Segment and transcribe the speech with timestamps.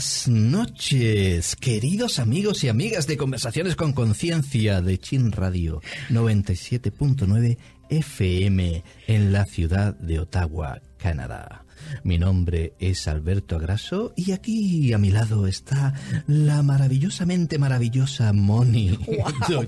[0.00, 7.58] Buenas noches, queridos amigos y amigas de Conversaciones con Conciencia de Chin Radio 97.9
[7.90, 11.64] FM en la ciudad de Ottawa, Canadá.
[12.04, 15.94] Mi nombre es Alberto Agraso y aquí a mi lado está
[16.26, 19.66] la maravillosamente maravillosa Moni wow.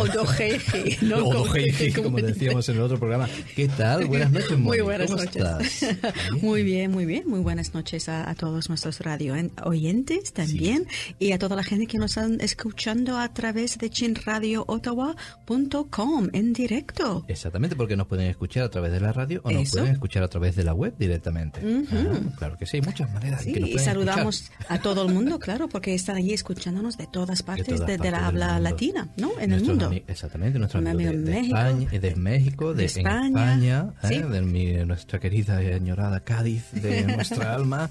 [0.00, 1.92] Odojeji.
[2.02, 3.28] como decíamos en el otro programa.
[3.54, 4.06] ¿Qué tal?
[4.06, 4.62] Buenas noches, Moni.
[4.62, 5.82] Muy buenas ¿Cómo noches.
[5.82, 6.14] Estás?
[6.42, 7.24] Muy bien, muy bien.
[7.26, 9.34] Muy buenas noches a, a todos nuestros radio
[9.64, 11.14] oyentes también sí.
[11.18, 17.24] y a toda la gente que nos están escuchando a través de chinradioottawa.com en directo.
[17.28, 19.79] Exactamente, porque nos pueden escuchar a través de la radio o nos Eso.
[19.80, 21.60] Pueden escuchar a través de la web directamente.
[21.60, 21.86] Ujú.
[21.96, 24.66] Ah, claro que sí, hay muchas maneras Sí, que nos y saludamos escuchar.
[24.68, 27.98] a todo el mundo, claro, porque están allí escuchándonos de todas partes todas de, de
[27.98, 29.30] partes la del habla latina, ¿no?
[29.40, 29.90] En el mundo.
[30.06, 32.84] exactamente, nuestros Mi amigos de, amigo de en México, España, eh, de México, de, de
[32.86, 34.08] España, España, ¿eh?
[34.08, 34.18] sí.
[34.22, 37.90] de mi- nuestra querida y añorada Cádiz, de nuestra alma,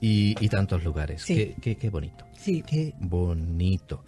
[0.00, 1.22] y, y tantos lugares.
[1.22, 1.34] Sí.
[1.34, 2.24] Qué, qué, qué bonito.
[2.38, 2.62] Sí.
[2.66, 4.04] Qué bonito.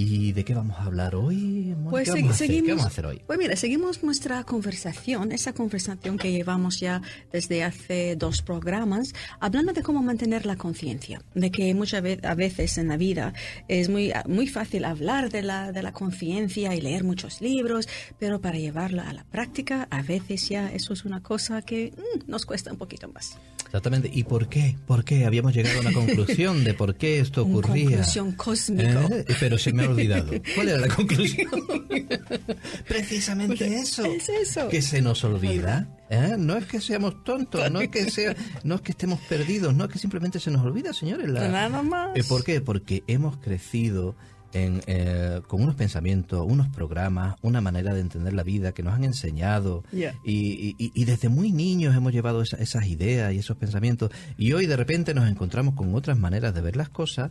[0.00, 1.74] ¿Y de qué vamos a hablar hoy?
[1.74, 1.90] Mónica?
[1.90, 2.46] Pues ¿Qué, segui- vamos a hacer?
[2.46, 2.68] ¿Qué seguimos.
[2.68, 3.22] vamos a hacer hoy?
[3.26, 9.72] Pues mira, seguimos nuestra conversación, esa conversación que llevamos ya desde hace dos programas, hablando
[9.72, 13.32] de cómo mantener la conciencia, de que muchas veces, a veces en la vida
[13.66, 17.88] es muy, muy fácil hablar de la, de la conciencia y leer muchos libros,
[18.20, 22.30] pero para llevarla a la práctica, a veces ya eso es una cosa que mm,
[22.30, 23.36] nos cuesta un poquito más.
[23.68, 24.10] Exactamente.
[24.12, 24.76] ¿Y por qué?
[24.86, 25.24] ¿Por qué?
[25.26, 27.84] Habíamos llegado a una conclusión de por qué esto Una ocurría.
[27.88, 29.04] conclusión cósmica.
[29.10, 29.24] ¿Eh?
[29.38, 30.32] Pero se me ha olvidado.
[30.54, 31.48] ¿Cuál era la conclusión?
[32.88, 34.04] Precisamente eso.
[34.06, 34.68] es eso.
[34.68, 35.88] Que se nos olvida.
[36.10, 36.34] ¿eh?
[36.38, 39.84] No es que seamos tontos, no es que sea, no es que estemos perdidos, no
[39.84, 41.28] es que simplemente se nos olvida, señores.
[41.28, 42.16] la- Nada más.
[42.16, 42.60] Eh, ¿Por qué?
[42.60, 44.16] Porque hemos crecido
[44.52, 48.94] en, eh, con unos pensamientos, unos programas, una manera de entender la vida que nos
[48.94, 50.14] han enseñado Yeah.
[50.24, 54.52] y, y- y desde muy niños hemos llevado esa- esas ideas y esos pensamientos y
[54.52, 57.30] hoy de repente nos encontramos con otras maneras de ver las cosas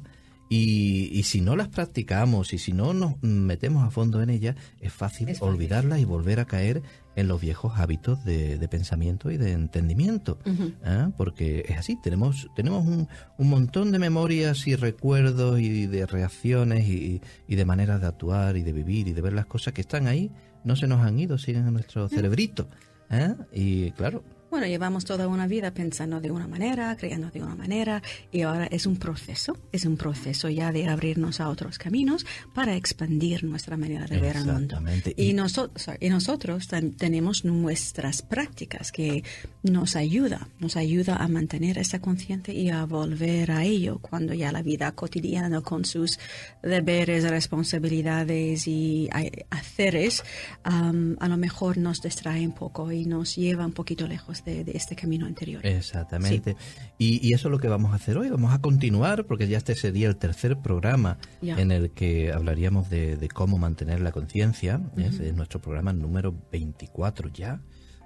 [0.49, 4.55] y, y si no las practicamos y si no nos metemos a fondo en ellas
[4.79, 5.53] es fácil, Es fácil.
[5.55, 6.81] olvidarlas y volver a caer
[7.15, 10.37] en los viejos hábitos de, de pensamiento y de entendimiento.
[10.85, 11.09] ¿ah?
[11.17, 16.87] Porque es así, tenemos, tenemos un, un montón de memorias y recuerdos y de reacciones
[16.87, 19.81] y, y de maneras de actuar y de vivir y de ver las cosas que
[19.81, 20.31] están ahí,
[20.63, 22.69] no se nos han ido, siguen en nuestro cerebrito.
[23.09, 23.35] ¿ah?
[23.51, 24.23] Y claro,
[24.57, 28.01] Bueno, llevamos toda una vida pensando de una manera, creyendo de una manera,
[28.31, 32.25] y ahora es un proceso, es un proceso ya de abrirnos a otros caminos
[32.55, 34.81] para expandir nuestra manera de ver el mundo.
[35.15, 36.67] Y, Y- nosotros, y nosotros
[36.97, 39.23] tenemos nuestras prácticas que
[39.61, 44.51] nos ayuda, nos ayuda a mantener esa conciencia y a volver a ello cuando ya
[44.51, 46.17] la vida cotidiana con sus
[46.63, 49.07] deberes, responsabilidades y
[49.51, 50.23] haceres
[50.63, 54.63] am, a lo mejor nos distrae un poco y nos lleva un poquito lejos de,
[54.63, 55.65] de este camino anterior.
[55.65, 56.55] Exactamente.
[56.97, 58.29] Y, y eso es lo que vamos a hacer hoy.
[58.29, 63.17] Vamos a continuar porque ya este sería el tercer programa en el que hablaríamos de,
[63.17, 64.81] de cómo mantener la conciencia.
[64.95, 67.61] Es, es nuestro programa número 24 ya.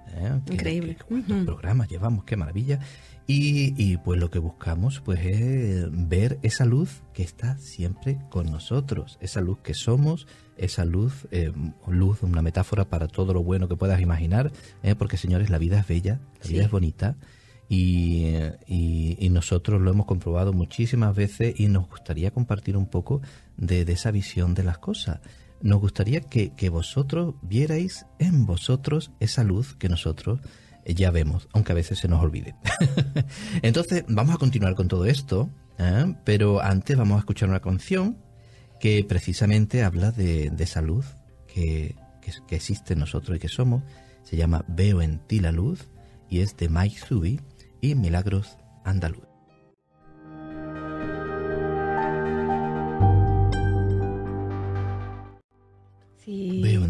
[0.08, 0.40] ¿Eh?
[0.50, 0.96] Increíble.
[0.96, 1.44] que- ¿Cuántos Ujú.
[1.46, 2.24] programas llevamos?
[2.24, 2.78] ¡Qué maravilla!
[3.28, 8.50] Y, y, pues lo que buscamos pues es ver esa luz que está siempre con
[8.50, 10.26] nosotros, esa luz que somos,
[10.56, 11.52] esa luz, eh,
[11.86, 14.50] luz, una metáfora para todo lo bueno que puedas imaginar,
[14.82, 14.96] ¿eh?
[14.96, 16.54] porque señores, la vida es bella, la Sí.
[16.54, 17.16] vida es bonita
[17.68, 18.26] y,
[18.66, 23.22] y- y nosotros lo hemos comprobado muchísimas veces y nos gustaría compartir un poco
[23.56, 25.20] de, de esa visión de las cosas.
[25.62, 30.40] Nos gustaría que, que vosotros vierais en vosotros esa luz que nosotros
[30.84, 32.54] eh, ya vemos, aunque a veces se nos olvide.
[33.62, 36.14] Entonces, vamos a continuar con todo esto, ¿eh?
[36.24, 38.18] pero antes vamos a escuchar una canción
[38.80, 41.06] que precisamente habla de, de esa luz
[41.46, 43.82] que, que, existe en nosotros y que somos.
[44.24, 45.88] Se llama Veo en ti la luz
[46.28, 47.40] y es de Mike Zubi
[47.80, 49.31] y Milagros Andaluz.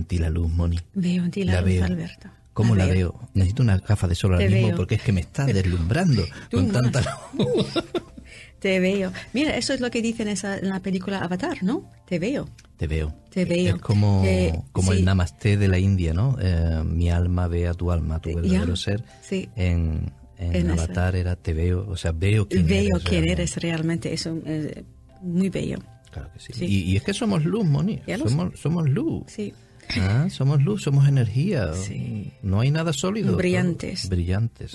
[0.02, 0.78] En ti la luz, Moni.
[0.94, 1.84] Veo en ti la, La luz, veo.
[1.84, 2.28] Alberto.
[2.52, 3.18] ¿Cómo la veo?
[3.32, 4.76] Necesito una gafa de sol ahora mismo veo.
[4.76, 6.82] porque es que me está deslumbrando con más.
[6.82, 7.66] tanta luz.
[8.58, 9.10] Te veo.
[9.32, 11.90] Mira, eso es lo que dicen esa, en la película Avatar, ¿no?
[12.06, 12.48] Te veo.
[12.76, 13.12] Te veo.
[13.30, 13.74] Te veo.
[13.76, 14.98] Es como, Eh, como sí.
[14.98, 16.36] el namaste de la India, ¿no?
[16.40, 19.02] Eh, mi alma ve a tu alma, tu Eh, verdadero ser.
[19.22, 19.48] sí.
[19.56, 20.84] En, en, En esa.
[20.84, 23.02] Avatar era te veo, o sea, veo quién Veo eres.
[23.02, 23.32] quién realmente.
[23.32, 24.12] eres realmente.
[24.14, 24.84] Eso es
[25.22, 25.78] muy bello.
[26.12, 26.52] Claro que sí.
[26.52, 26.64] Sí.
[26.66, 28.00] Y, y es que somos luz, Moni.
[28.18, 29.24] Somos, somos luz.
[29.26, 29.52] Sí.
[30.00, 31.74] Ah, somos luz, somos energía.
[31.74, 32.32] Sí.
[32.42, 33.36] No hay nada sólido.
[33.36, 34.02] Brillantes.
[34.02, 34.72] todo- Brillantes.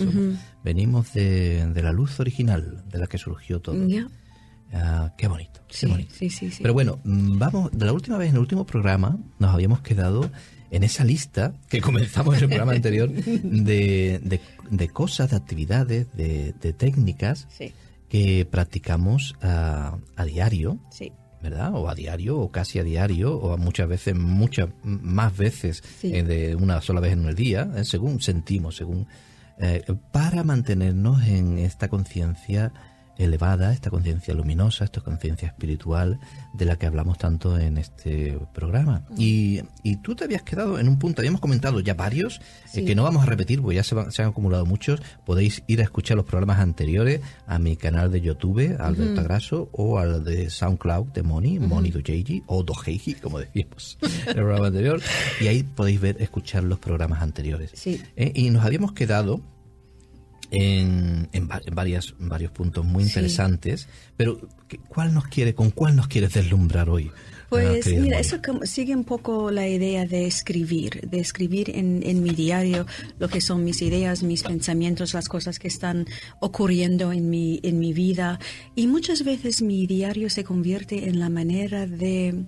[0.63, 3.77] Venimos de, de la luz original, de la que surgió todo.
[4.73, 6.13] Ah, qué bonito, qué bonito.
[6.13, 6.59] sí, sí, sí.
[6.61, 10.29] Pero bueno, mm, vamos, de la última vez, en el último programa, nos habíamos quedado
[10.71, 16.07] en esa lista que comenzamos en el programa anterior de, de, de cosas, de actividades,
[16.13, 17.47] de, de técnicas
[18.09, 21.13] que practicamos a, a diario, Sí.
[21.41, 21.71] ¿Verdad?
[21.75, 26.13] O a diario, o casi a diario, o a muchas veces, muchas más veces Sí.
[26.15, 29.07] eh, de una sola vez en el día, eh, según sentimos, según
[29.59, 32.71] eh, para mantenernos en esta conciencia
[33.17, 36.19] elevada, esta conciencia luminosa, esta conciencia espiritual
[36.53, 39.03] de la que hablamos tanto en este programa.
[39.17, 42.39] Y, y tú te habías quedado en un punto, habíamos comentado ya varios,
[42.73, 45.01] eh, que no vamos a repetir porque ya se, van- se han acumulado muchos.
[45.25, 49.97] Podéis ir a escuchar los programas anteriores a mi canal de YouTube, Alberto Agraso, o
[49.99, 55.01] al de SoundCloud de Moni, Moni Dojeiji, o Dojeiji, como decíamos en el programa anterior.
[55.41, 57.71] Y ahí podéis ver, escuchar los programas anteriores.
[57.73, 58.01] Sí.
[58.15, 59.41] Eh, y nos habíamos quedado
[60.51, 63.09] en, en va- en varias, varios puntos muy Sí.
[63.09, 67.11] interesantes, pero ¿qué- ¿cuál nos quiere, con cuál nos quieres deslumbrar hoy?
[67.13, 72.01] Ah, Pues mira, eso como- sigue un poco la idea de escribir, de escribir en,
[72.05, 72.85] en mi diario
[73.19, 76.05] lo que son mis ideas, mis pensamientos, las cosas que están
[76.41, 78.37] ocurriendo en mi, en mi vida.
[78.75, 82.43] Y muchas veces mi diario se convierte en la manera de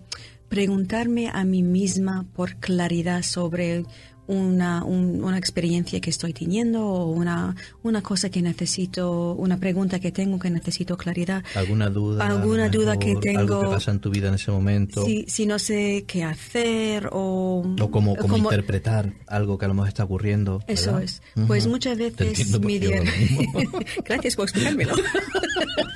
[0.49, 3.85] preguntarme a mí misma por claridad sobre
[4.29, 9.99] una, un- una experiencia que estoy teniendo o una, una cosa que necesito, una pregunta
[9.99, 11.43] que tengo que necesito claridad.
[11.55, 12.27] ¿Alguna duda?
[12.27, 13.71] alguna lo duda que mejor, Algo que tengo.
[13.71, 15.03] pasa en tu vida en ese momento.
[15.03, 17.63] Si, si no sé qué hacer o...
[17.79, 20.63] O cómo, cómo como- interpretar algo que a lo mejor está ocurriendo.
[20.67, 21.03] Eso ¿verdad?
[21.03, 21.21] es.
[21.47, 21.71] Pues Ujú.
[21.73, 22.79] muchas Te veces mi.
[24.05, 24.93] Gracias por explicármelo.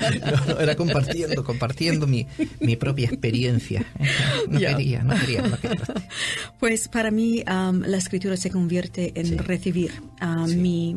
[0.03, 2.27] No, no, era compartiendo, compartiendo mi,
[2.59, 3.85] mi propia experiencia.
[4.49, 4.75] No Ya.
[4.75, 5.81] quería, no quería, no quería.
[6.59, 9.37] Pues para mí am, la escritura se convierte en Sí.
[9.37, 10.55] recibir a Sí.
[10.57, 10.95] mi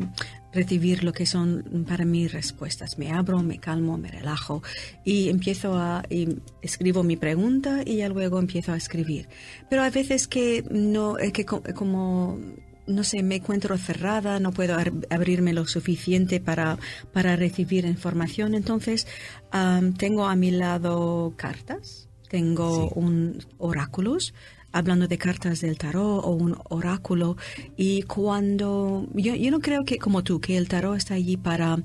[0.53, 2.97] recibir lo que son para mí respuestas.
[2.97, 4.63] Me abro, me calmo, me relajo
[5.05, 6.29] y empiezo a y
[6.63, 9.27] escribo mi pregunta y ya luego empiezo a escribir.
[9.69, 12.39] Pero a veces que no es que co- como
[12.87, 14.77] no sé, me encuentro cerrada, no puedo
[15.09, 16.77] abrirme lo suficiente para,
[17.11, 18.55] para recibir información.
[18.55, 19.05] Entonces,
[19.51, 22.93] am, tengo a mi lado cartas, tengo Sí.
[22.95, 24.33] un oráculos,
[24.77, 27.37] hablando de cartas del tarot o un oráculo.
[27.75, 31.77] Y cuando, yo, yo no creo que como tú, que el tarot está allí para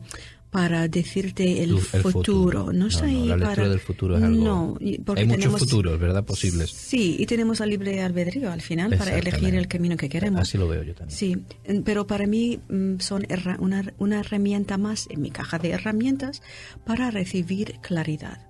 [0.50, 2.12] para decirte el, Tu- el futuro.
[2.12, 2.72] futuro.
[2.74, 3.68] No está No, no, ahí la para...
[3.70, 4.74] del futuro es algo- No,
[5.06, 6.24] porque Hay muchos tenemos- futuros, ¿verdad?
[6.26, 6.70] Posibles.
[6.70, 10.42] Sí, y tenemos la libre albedrío al final para elegir el camino que queremos.
[10.42, 11.16] Así lo veo yo también.
[11.18, 11.42] Sí,
[11.86, 13.26] pero para mí mm, son
[13.60, 16.42] una, una herramienta más en mi caja de herramientas
[16.84, 18.46] para recibir claridad.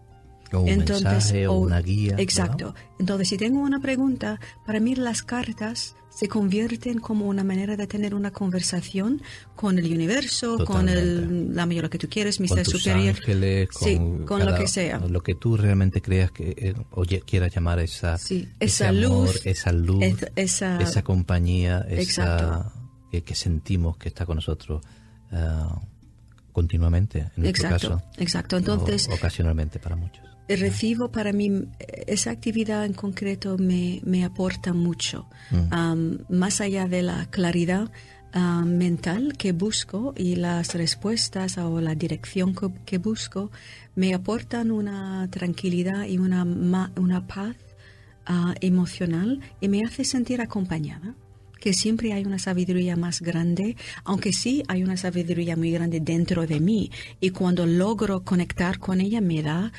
[0.52, 2.16] O un mensaje o, una guía.
[2.18, 2.74] Exacto.
[2.98, 7.86] Entonces, si tengo una pregunta, para mí las cartas se convierten como una manera de
[7.86, 9.22] tener una conversación
[9.56, 13.16] con el universo, con el, la mayor que tú quieres, mi con ser tus superior.
[13.16, 14.98] ángeles, con, Sí, con lo que sea.
[14.98, 19.02] Lo que tú realmente creas que eh, o quieras llamar esa, Sí, ese esa amor,
[19.28, 22.70] luz, esa luz, es- esa- esa compañía, esa
[23.10, 24.82] que, sentimos que está con nosotros
[25.30, 25.80] ah,
[26.52, 28.02] continuamente, en nuestro Exacto, caso.
[28.18, 28.56] exacto.
[28.58, 30.24] Entonces, o- ocasionalmente para muchos.
[30.48, 31.50] Recibo para mí,
[32.06, 36.16] esa actividad en concreto me, me aporta mucho, Mm.
[36.34, 37.90] Más allá de la claridad
[38.64, 43.50] mental que busco y las respuestas o la dirección que, que busco,
[43.94, 47.56] me aportan una tranquilidad y una, ma- una paz
[48.26, 51.14] ah, emocional y me hace sentir acompañada
[51.60, 56.44] que siempre hay una sabiduría más grande, aunque sí hay una sabiduría muy grande dentro
[56.46, 56.90] de mí.
[57.20, 59.72] Y cuando logro conectar con ella me da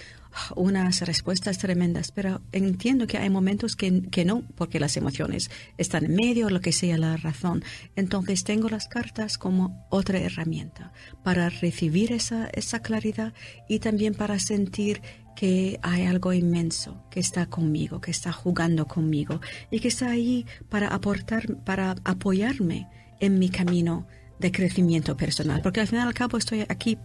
[0.56, 6.06] unas respuestas tremendas, pero entiendo que hay momentos que, que no, porque las emociones están
[6.06, 7.64] en medio, lo que sea la razón.
[7.96, 13.34] Entonces tengo las cartas como otra herramienta para recibir esa, esa claridad
[13.68, 15.02] y también para sentir
[15.36, 20.46] que hay algo inmenso que está conmigo, que está jugando conmigo y que está ahí
[20.70, 22.88] para aportar, para apoyarme
[23.20, 24.08] en mi camino
[24.40, 25.62] de crecimiento personal.
[25.62, 26.98] Porque al final al cabo estoy aquí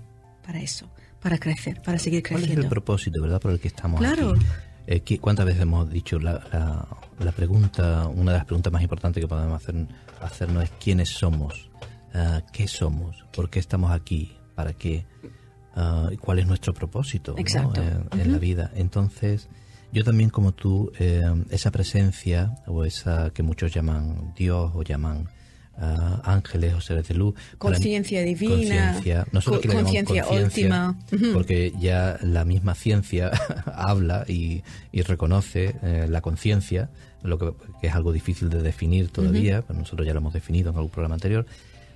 [0.45, 2.63] para eso, para crecer, para seguir ¿Cuál es creciendo.
[2.63, 4.33] el propósito, verdad, por el que estamos Claro.
[4.33, 4.45] aquí?
[4.87, 6.87] Eh, ¿qué- ¿Cuántas veces hemos dicho la, la,
[7.23, 9.75] la pregunta, una de las preguntas más importantes que podemos hacer,
[10.23, 11.71] hacernos es quiénes somos,
[12.15, 15.05] Ah, qué somos, por qué estamos aquí, para qué,
[16.11, 17.39] y cuál es nuestro propósito ¿no?
[17.39, 17.83] Exacto.
[17.83, 18.71] en, en la vida.
[18.75, 19.49] Entonces,
[19.93, 25.29] yo también como tú, eh, esa presencia o esa que muchos llaman Dios o llaman
[26.25, 27.35] ángeles o seres de luz.
[27.59, 28.53] Conciencia divina,
[28.93, 29.27] Conciencia.
[29.33, 29.63] Nosotros
[30.27, 30.99] co- última.
[31.33, 33.31] Porque ya la misma ciencia
[33.75, 36.91] habla y, y reconoce eh, la conciencia,
[37.23, 40.71] lo que, que es algo difícil de definir todavía, pero nosotros ya lo hemos definido
[40.71, 41.47] en algún programa anterior.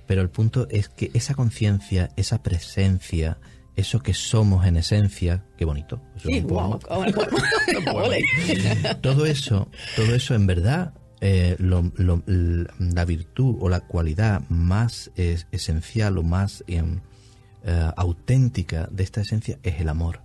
[0.07, 3.37] Pero el punto es que esa conciencia, esa presencia,
[3.75, 6.01] eso que somos en esencia, qué bonito.
[6.15, 6.79] Eso Sí, wow,
[9.01, 10.93] todo eso, todo eso en verdad,
[11.25, 11.91] eh, lo-
[12.79, 16.99] la virtud o la cualidad más es- esencial o más em,
[17.65, 20.19] eh, auténtica de esta esencia es el amor.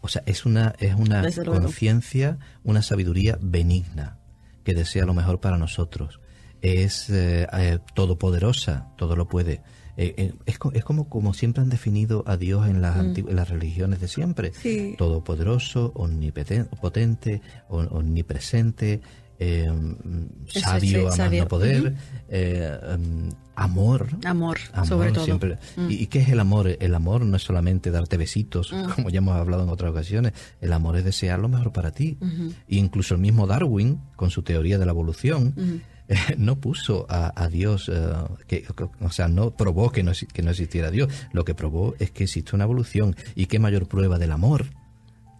[0.00, 1.22] O sea, es una, es una
[1.60, 4.18] conciencia, una sabiduría benigna
[4.62, 6.20] que desea lo mejor para nosotros.
[6.60, 7.48] Es eh,
[7.94, 9.60] todopoderosa, todo lo puede.
[9.96, 13.34] Eh, eh, es, es como, como siempre han definido a Dios en las, antigu- en
[13.36, 14.50] las religiones de siempre.
[14.50, 14.54] Mm.
[14.62, 14.94] Sí.
[14.96, 19.00] Todopoderoso, omnipotente, on- omnipresente,
[19.42, 21.94] eh, mm, sabio, sí, a más no poder,
[22.28, 24.08] eh, mm, amor.
[24.24, 25.24] Amor, Amor, sobre todo.
[25.24, 25.58] siempre.
[25.76, 25.86] Mm.
[25.90, 26.76] ¿Y, qué es el amor?
[26.78, 30.32] El amor no es solamente darte besitos, como ya hemos hablado en otras ocasiones.
[30.60, 32.18] El amor es desear lo mejor para ti.
[32.68, 35.54] E incluso el mismo Darwin, con su teoría de la evolución,
[36.08, 37.90] eh, no puso a, a Dios,
[38.46, 38.64] que,
[39.00, 41.12] o sea, no probó que no, que no existiera Dios.
[41.32, 43.16] Lo que probó es que existe una evolución.
[43.34, 44.66] ¿Y qué mayor prueba del amor?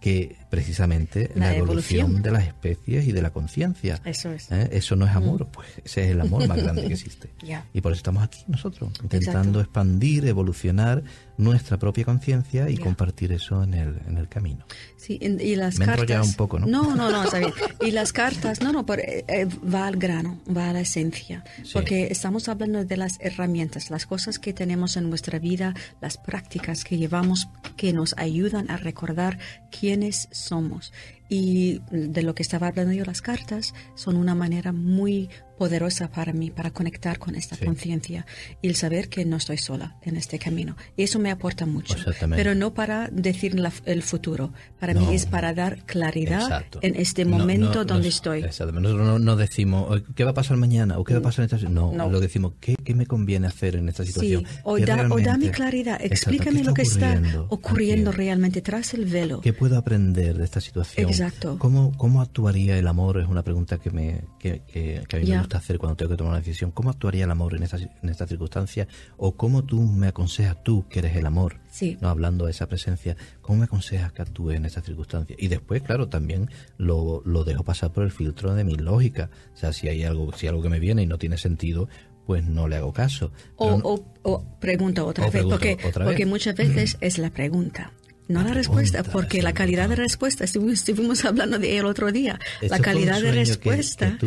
[0.03, 2.23] Que precisamente la, La evolución, evolución.
[2.23, 4.01] de las especies y de la conciencia.
[4.03, 4.51] Eso es.
[4.51, 4.67] ¿Eh?
[4.73, 7.29] Eso no es amor, pues ese es el amor más grande que existe.
[7.73, 11.03] Y por eso estamos aquí nosotros, intentando expandir, evolucionar
[11.37, 14.65] nuestra propia conciencia y compartir eso en el, en el camino.
[14.97, 16.27] Sí, y las Me cartas.
[16.27, 16.67] un poco, ¿no?
[16.67, 17.53] No, no, no, está bien.
[17.81, 21.43] Y las cartas, no, no, pero, eh, eh, va al grano, va a la esencia.
[21.63, 21.71] Sí.
[21.73, 26.83] Porque estamos hablando de las herramientas, las cosas que tenemos en nuestra vida, las prácticas
[26.83, 29.39] que llevamos que nos ayudan a recordar
[29.71, 30.93] quiénes somos.
[31.29, 36.33] Y de lo que estaba hablando yo, las cartas son una manera muy poderosa para
[36.33, 37.63] mí, para conectar con esta Sí.
[37.65, 38.25] conciencia
[38.61, 40.75] y el saber que no estoy sola en este camino.
[40.97, 41.93] Y eso me aporta mucho.
[41.95, 42.43] Exactamente.
[42.43, 44.51] Pero no para decir la- el futuro.
[44.79, 45.01] Para No.
[45.01, 46.79] mí es para dar claridad Exacto.
[46.81, 48.43] en este momento no, donde no- estoy.
[48.43, 48.89] Exactamente.
[48.89, 51.43] Nosotros no, no decimos "Oye, qué va a pasar mañana o qué va a pasar
[51.43, 51.73] en esta situación.
[51.75, 52.09] No, No.
[52.11, 54.45] lo decimos ¿qué, qué me conviene hacer en esta situación.
[54.45, 58.61] Sí, o, ¿Qué da- o realmente- dame claridad, explícame ¿qué lo que está ocurriendo realmente
[58.61, 59.39] tras el velo.
[59.41, 61.05] ¿Qué puedo aprender de esta situación?
[61.13, 61.57] Exacto.
[61.59, 63.19] ¿Cómo, cómo actuaría el amor?
[63.19, 65.35] Es una pregunta que, me, que, que- que a mí Ya.
[65.35, 66.71] me gusta hacer cuando tengo que tomar una decisión.
[66.71, 68.87] ¿Cómo actuaría el amor en esta, en esta circunstancia?
[69.17, 71.59] ¿O cómo tú me aconsejas tú, que eres el amor?
[71.71, 71.97] Sí.
[72.01, 75.35] No hablando de esa presencia, ¿cómo me aconsejas que actúe en esta circunstancia?
[75.39, 79.29] Y después, claro, también lo, lo dejo pasar por el filtro de mi lógica.
[79.53, 81.87] O sea, si hay algo, si algo que me viene y no tiene sentido,
[82.25, 83.31] pues no le hago caso.
[83.57, 86.13] O, no- o- o pregunta otra O vez, pregunto porque, otra vez.
[86.13, 87.91] porque muchas veces es la pregunta.
[88.29, 92.79] No la, respuesta, porque la calidad de respuesta, estuvimos, hablando de el otro día, la
[92.79, 94.17] calidad de que- respuesta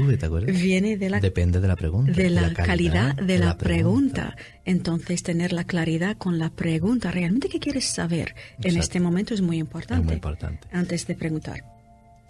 [0.47, 2.13] viene de la, Depende de la pregunta.
[2.13, 4.37] de la calidad de la pregunta.
[4.65, 9.41] Entonces, tener la claridad con la pregunta, realmente qué quieres saber en este momento es
[9.41, 10.03] muy importante.
[10.03, 10.69] Es muy importante.
[10.73, 11.65] Antes de preguntar.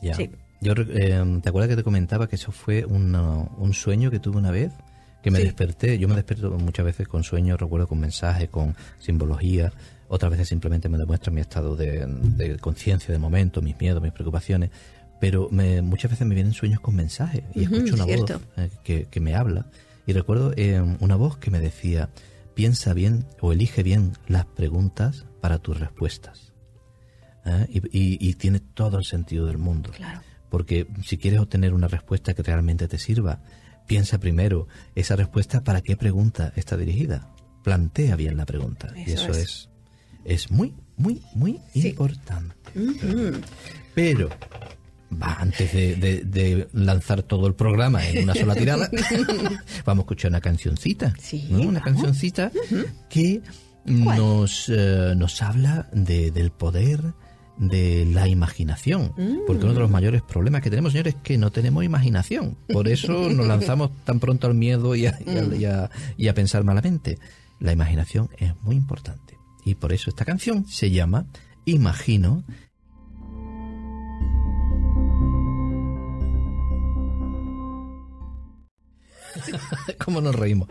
[0.03, 0.15] Ya.
[0.15, 0.31] Sí.
[0.61, 4.39] Yo, eh, ¿Te acuerdas que te comentaba que eso fue una- un sueño que tuve
[4.39, 4.73] una vez?
[5.23, 5.45] Que me Sí.
[5.45, 5.99] desperté.
[5.99, 9.73] Yo me despierto muchas veces con sueños, recuerdo con mensajes, con simbología.
[10.09, 14.13] Otras veces simplemente me demuestra mi estado de, de conciencia de momento, mis miedos, mis
[14.13, 14.71] preocupaciones.
[15.21, 18.35] Pero me- muchas veces me vienen sueños con mensajes y escucho una cierto.
[18.39, 19.67] voz eh, que, que me habla.
[20.07, 22.11] Y recuerdo eh, una voz que me decía,
[22.55, 26.53] piensa bien o elige bien las preguntas para tus respuestas.
[27.45, 27.67] ¿Eh?
[27.71, 29.91] Y, y- y tiene todo el sentido del mundo.
[29.97, 30.21] Claro.
[30.51, 33.41] Porque si quieres obtener una respuesta que realmente te sirva,
[33.87, 37.33] piensa primero esa respuesta para qué pregunta está dirigida.
[37.65, 38.93] Plantea bien la pregunta.
[38.97, 39.39] y Eso eso es.
[39.39, 39.69] es,
[40.27, 41.89] es muy, muy, muy Sí.
[41.89, 42.55] importante.
[43.95, 44.29] Pero,
[45.13, 48.91] va, antes de, de- de lanzar todo el programa en una sola tirada,
[49.87, 51.15] vamos a escuchar una cancioncita.
[51.21, 51.61] Sí, ¿no?
[51.63, 52.51] Una cancioncita
[53.09, 53.41] que
[53.85, 57.15] nos, eh, nos habla de- del poder
[57.57, 59.13] de la imaginación.
[59.47, 62.59] Porque uno de los mayores problemas que tenemos, señores, es que no tenemos imaginación.
[62.69, 66.29] Por eso nos lanzamos tan pronto al miedo y a, y a- y a- y
[66.29, 67.19] a pensar malamente.
[67.59, 69.36] La imaginación es muy importante.
[69.67, 71.27] Y por eso esta canción se llama
[71.65, 72.45] Imagino
[80.05, 80.69] ¿Cómo nos reímos?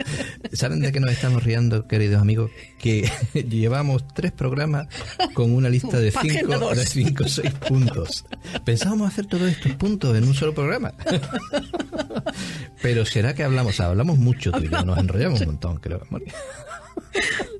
[0.53, 2.51] ¿Saben de qué nos estamos riendo, queridos amigos?
[2.79, 4.87] Que llevamos tres programas
[5.33, 8.25] con una lista de cinco, de cinco o seis puntos.
[8.63, 10.93] Pensábamos hacer todos estos puntos en un solo programa.
[12.81, 16.01] Pero será que hablamos, hablamos mucho tú y yo, nos enrollamos un montón, creo.
[16.01, 16.23] amor.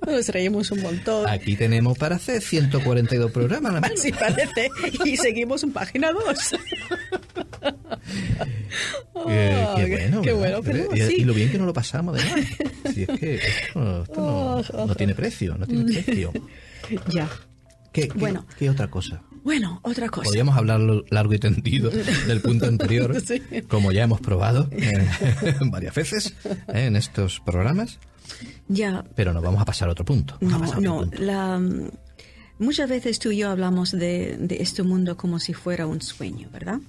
[0.05, 1.27] Nos reímos un montón.
[1.27, 3.73] Aquí tenemos para hacer 142 programas.
[3.73, 4.69] la Así parece.
[5.05, 6.55] Y seguimos en página 2.
[9.27, 11.15] Eh, qué bueno, Qué bueno, pero y, sí.
[11.19, 12.45] y lo bien que nos lo pasamos, además.
[12.93, 16.31] Si es que esto, esto no, no tiene precio, no tiene precio.
[17.09, 17.27] Ya.
[17.91, 18.45] ¿Qué, qué- Bueno.
[18.59, 19.21] qué otra cosa?
[19.43, 20.25] Bueno, otra cosa.
[20.25, 23.41] Podríamos hablar lo- largo y tendido del punto anterior, Sí.
[23.67, 25.07] como ya hemos probado eh,
[25.71, 27.99] varias veces eh, en estos programas,
[28.67, 29.03] Ya.
[29.15, 30.37] pero nos vamos a pasar a otro punto.
[30.41, 30.99] No, no.
[31.01, 31.21] punto.
[31.21, 31.89] La, mm,
[32.59, 36.49] muchas veces tú y yo hablamos de, de este mundo como si fuera un sueño,
[36.51, 36.79] ¿verdad?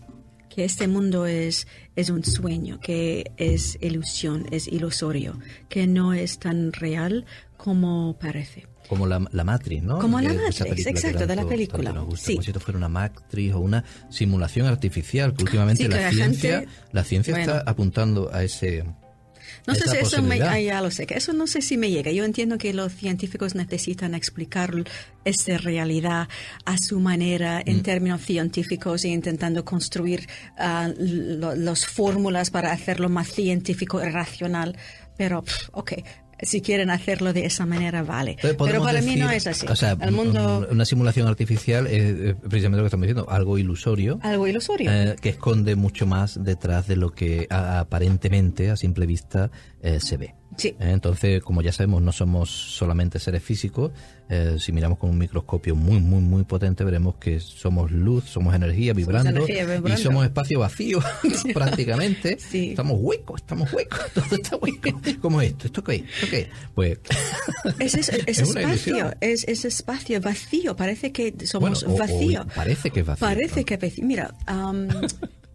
[0.48, 1.66] que este mundo es,
[1.96, 5.38] es un sueño, que es ilusión, es ilusorio,
[5.68, 7.26] que no es tan real
[7.58, 8.66] como parece.
[8.88, 9.98] Como la, la Matrix, ¿no?
[9.98, 12.32] Como la Esa Matrix, que exacto, de la tanto- película, tanto nos gusta, sí.
[12.36, 16.00] Como si esto fuera una Matrix o una simulación artificial, que últimamente Sí, que la,
[16.04, 17.52] la ciencia, gente- la ciencia bueno.
[17.56, 18.86] está apuntando a ese...
[19.66, 21.90] No sé si eso me, ah, ya lo sé, que eso no sé si me
[21.90, 22.12] llega.
[22.12, 24.72] Yo entiendo que los científicos necesitan explicar
[25.24, 26.28] esta realidad
[26.64, 27.70] a su manera Mm.
[27.70, 34.08] en términos científicos e intentando construir ah, lo- las fórmulas para hacerlo más científico y
[34.08, 34.76] racional.
[35.16, 35.92] Pero, pff, ok,
[36.42, 38.36] si quieren hacerlo de esa manera, vale.
[38.42, 39.66] Pero para mí no decir- es así.
[39.68, 43.58] O sea, El mundo, un- una simulación artificial es precisamente lo que estamos diciendo, algo
[43.58, 44.18] ilusorio.
[44.22, 44.90] algo ilusorio.
[44.92, 49.50] eh, que esconde mucho más detrás de lo que aparentemente, a simple vista,
[49.82, 50.34] eh, se ve.
[50.56, 50.68] Sí.
[50.68, 53.92] Eh, Entonces, como ya sabemos, no somos solamente seres físicos.
[54.28, 58.54] Eh, si miramos con un microscopio muy, muy, muy potente, veremos que somos luz, somos
[58.54, 59.88] energía vibrando, energía vibrando.
[59.88, 60.98] y somos espacio vacío
[61.54, 62.36] prácticamente.
[62.46, 62.70] Sí.
[62.70, 65.00] Estamos huecos, estamos huecos, todo está hueco.
[65.20, 65.66] ¿Cómo es esto?
[65.66, 66.02] ¿Esto qué es?
[66.02, 66.48] ¿Esto qué es?
[66.74, 66.98] Pues
[67.78, 71.98] Es, es, es es espacio, es, es espacio vacío, parece que somos Bueno, o- o
[71.98, 72.46] vacío.
[72.54, 73.26] parece que es vacío.
[73.26, 74.04] Parece que es vacío.
[74.06, 74.88] Mira, am,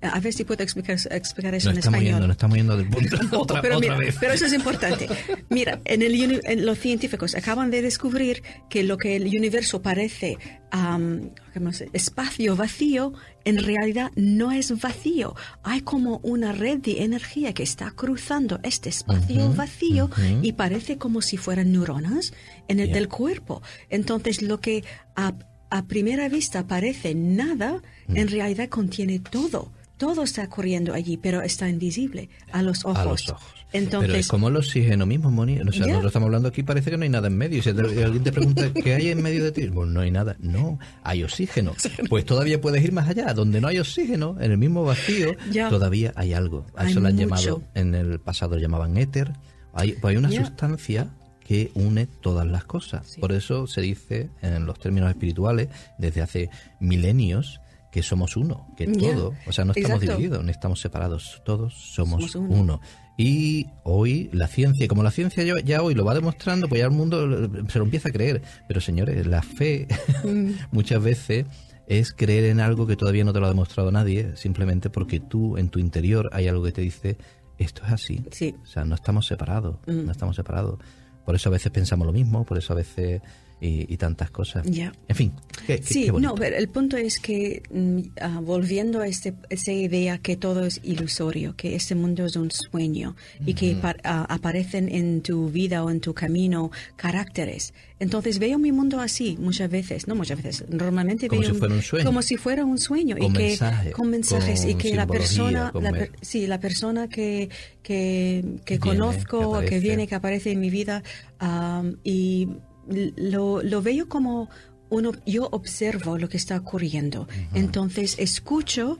[0.01, 2.13] a ver si puedo explicar, explicar eso en estamos español.
[2.15, 3.17] yendo, nos estamos yendo del punto.
[3.39, 4.15] Otra pero, otra mira, vez.
[4.19, 5.07] pero eso es importante.
[5.49, 10.37] Mira, en el, en los científicos acaban de descubrir que lo que el universo parece
[10.71, 13.13] am, ¿cómo se- espacio vacío,
[13.45, 15.35] en realidad no es vacío.
[15.63, 20.09] Hay como una red de energía que está cruzando este espacio vacío
[20.41, 22.33] y parece como si fueran neuronas
[22.67, 23.61] en el del cuerpo.
[23.89, 24.83] Entonces, lo que
[25.15, 25.33] a,
[25.69, 28.17] a primera vista parece nada, Mm.
[28.17, 29.71] en realidad contiene todo.
[30.01, 32.97] Todo está corriendo allí, pero está invisible a los ojos.
[32.97, 33.43] A los ojos.
[33.71, 35.59] Entonces, Pero es como el oxígeno mismo, Moni.
[35.59, 37.59] O sea, nosotros estamos hablando aquí, parece que no hay nada en medio.
[37.59, 40.37] Y si alguien te pregunta qué hay en medio de ti, pues no hay nada.
[40.39, 41.75] No, hay oxígeno.
[42.09, 43.31] Pues todavía puedes ir más allá.
[43.35, 45.35] Donde no hay oxígeno, en el mismo vacío,
[45.69, 46.65] todavía hay algo.
[46.75, 47.27] A eso lo han mucho.
[47.27, 49.33] llamado, en el pasado llamaban éter.
[49.71, 51.11] Hay, pues hay una sustancia
[51.45, 53.05] que une todas las cosas.
[53.05, 53.21] Sí.
[53.21, 57.61] Por eso se dice en los términos espirituales, desde hace milenios,
[57.91, 60.17] que somos uno, que todo, o sea, no estamos Exacto.
[60.17, 62.61] divididos, ni estamos separados, todos somos, Somos uno.
[62.61, 62.81] uno.
[63.17, 66.85] Y hoy la ciencia, como la ciencia ya, ya hoy lo va demostrando, pues ya
[66.85, 67.27] el mundo
[67.67, 68.41] se lo empieza a creer.
[68.67, 69.87] Pero señores, la fe
[70.23, 70.51] Mm.
[70.71, 71.45] muchas veces
[71.87, 75.57] es creer en algo que todavía no te lo ha demostrado nadie, simplemente porque tú
[75.57, 77.17] en tu interior hay algo que te dice,
[77.57, 78.23] esto es así.
[78.31, 78.55] Sí.
[78.63, 80.05] O sea, no estamos separados, Mm.
[80.05, 80.79] no estamos separados.
[81.25, 83.21] Por eso a veces pensamos lo mismo, por eso a veces
[83.61, 84.65] y, y tantas cosas.
[84.65, 84.91] Ya.
[85.07, 85.31] En fin,
[85.67, 89.35] qué, qué- Sí, qué no, pero el punto es que mm, ah, volviendo a este,
[89.49, 94.25] esa idea que todo es ilusorio, que este mundo es un sueño y que ah,
[94.27, 97.73] aparecen en tu vida o en tu camino caracteres.
[97.99, 101.75] Entonces veo mi mundo así muchas veces, no muchas veces, normalmente Como veo si fuera
[101.75, 102.05] un sueño.
[102.05, 105.05] como si fuera un sueño Con y que mensaje, con mensajes y con que la
[105.05, 107.49] persona, la per- sí, la persona que
[107.83, 109.45] que, que Que viene, conozco, que que,
[109.75, 109.79] aparece.
[109.79, 111.03] viene, que aparece en mi vida
[111.39, 112.47] ah, y
[112.91, 114.49] lo, lo veo como
[114.91, 117.27] uno, yo observo lo que está ocurriendo.
[117.53, 118.99] Entonces escucho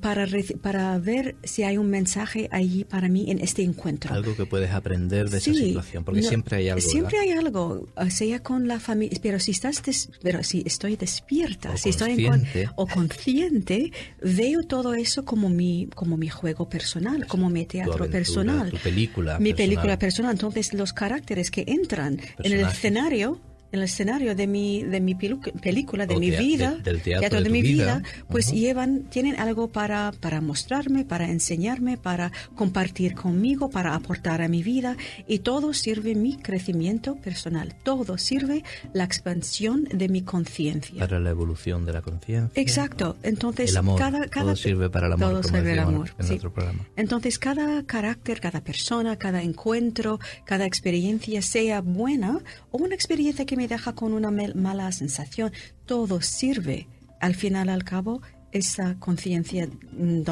[0.00, 4.14] para, reci- para ver si hay un mensaje allí para mí en este encuentro.
[4.14, 6.80] Algo que puedes aprender de esa Sí, situación, porque no, siempre hay algo.
[6.88, 7.32] Siempre ¿verdad?
[7.34, 11.72] hay algo, uh, sea con la familia, pero si estás, des- pero si estoy despierta,
[11.72, 12.70] O si estoy en con- consciente.
[12.76, 13.92] o consciente,
[14.22, 18.76] veo todo eso como mi, como mi juego personal, como mi teatro aventura, personal, tu
[18.78, 19.56] película mi personal.
[19.56, 20.32] película personal.
[20.32, 23.40] Entonces los caracteres que entran en el escenario
[23.72, 27.02] en el escenario de mi de mi película de O mi tea- vida de- del
[27.02, 27.98] teatro de de tu mi vida.
[27.98, 34.40] vida pues llevan tienen algo para para mostrarme para enseñarme para compartir conmigo para aportar
[34.42, 40.22] a mi vida y todo sirve mi crecimiento personal todo sirve la expansión de mi
[40.22, 42.50] conciencia Para la evolución de la conciencia.
[42.60, 43.16] Exacto.
[43.22, 43.98] Entonces, El amor.
[43.98, 46.34] cada, cada Todo sirve para el amor, todo sirve el amor, en sí.
[46.34, 46.86] otro programa.
[46.96, 53.56] Entonces, cada carácter, cada persona, cada encuentro, cada experiencia, sea buena o una experiencia que
[53.58, 55.52] me deja con una mala sensación,
[55.84, 56.88] todo sirve
[57.20, 60.22] al final, al cabo, esa conciencia mm,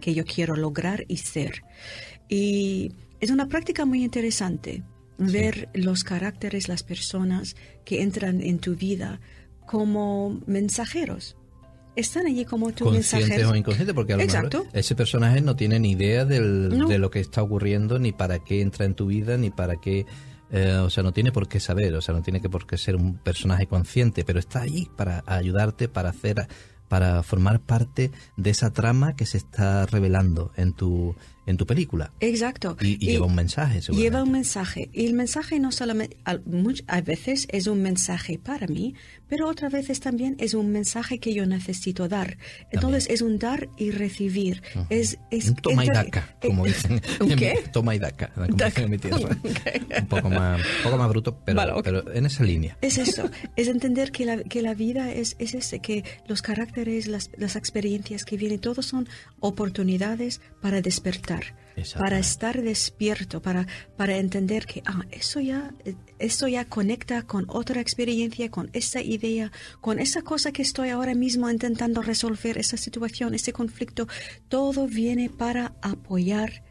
[0.00, 1.62] que yo quiero lograr y ser.
[2.28, 4.82] Y es una práctica muy interesante
[5.18, 9.20] ver los caracteres, las personas que entran en tu vida
[9.66, 11.36] como mensajeros.
[11.96, 13.52] Están allí como tu Conscientes mensajeros.
[13.52, 14.58] o inconscientes, porque a lo Exacto.
[14.64, 16.86] mejor ese personaje no tiene ni idea del- No.
[16.88, 20.04] de lo que está ocurriendo, ni para qué entra en tu vida, ni para qué.
[20.50, 22.78] Eh, o sea, no tiene por qué saber, o sea, no tiene que por qué
[22.78, 26.46] ser un personaje consciente, pero está ahí para ayudarte, para hacer
[26.88, 32.12] para formar parte de esa trama que se está revelando en tu en tu película.
[32.20, 32.76] Exacto.
[32.80, 34.90] Y, lleva un mensaje, Lleva un mensaje.
[34.92, 38.94] Y el mensaje no solamente, a, veces es un mensaje para mí,
[39.28, 42.36] pero otras veces también es un mensaje que yo necesito dar.
[42.72, 44.62] Entonces es un dar y recibir.
[44.90, 47.00] es, es, un toma y daca, como dicen.
[47.20, 47.58] ¿Un qué?
[47.72, 49.36] toma y daca, como dicen en mi tierra.
[50.00, 52.76] Un poco más, un poco más bruto, pero, pero en esa línea.
[52.80, 53.30] Es eso.
[53.56, 57.56] es entender que la, que la vida es, es ese, que los caracteres, las, las
[57.56, 59.08] experiencias que vienen, todos son
[59.40, 61.35] oportunidades para despertar
[61.98, 65.72] para estar despierto, para, para entender que ah, eso, ya,
[66.18, 71.14] eso ya conecta con otra experiencia, con esa idea, con esa cosa que estoy ahora
[71.14, 74.08] mismo intentando resolver, esa situación, ese conflicto.
[74.48, 76.64] Todo viene para apoyar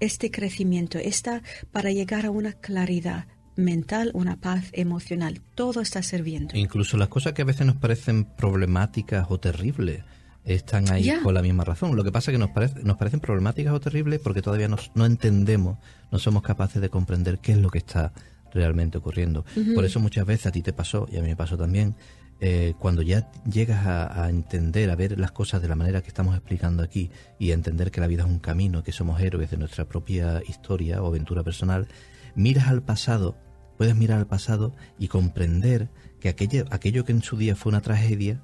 [0.00, 5.40] este crecimiento, esta, para llegar a una claridad mental, una paz emocional.
[5.54, 6.56] Todo está sirviendo.
[6.56, 10.02] Incluso las cosas que a veces nos parecen problemáticas o terribles
[10.44, 11.96] están ahí por la misma razón.
[11.96, 15.06] Lo que pasa es que nos, parece, nos parecen problemáticas o terribles porque todavía no
[15.06, 15.78] entendemos,
[16.10, 18.12] no somos capaces de comprender qué es lo que está
[18.52, 19.44] realmente ocurriendo.
[19.74, 21.94] Por eso muchas veces a ti te pasó, y a mí me pasó también,
[22.40, 26.34] eh, cuando ya llegas a, entender, a ver las cosas de la manera que estamos
[26.34, 29.56] explicando aquí y a entender que la vida es un camino, que somos héroes de
[29.56, 31.88] nuestra propia historia o aventura personal,
[32.34, 33.36] miras al pasado,
[33.76, 37.82] puedes mirar al pasado y comprender que aquello, aquello que en su día fue una
[37.82, 38.42] tragedia,